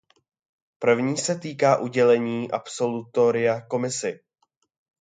První 0.79 1.17
se 1.17 1.35
týká 1.39 1.77
udělení 1.77 2.51
absolutoria 2.51 3.61
Komisi. 3.61 4.19